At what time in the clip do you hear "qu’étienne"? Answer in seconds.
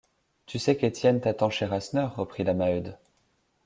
0.77-1.21